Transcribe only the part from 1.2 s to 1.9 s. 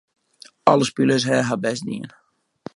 hawwe har bêst